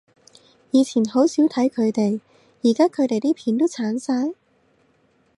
[0.71, 2.19] 以前好少睇佢哋，
[2.63, 4.33] 而家佢哋啲片都剷晒？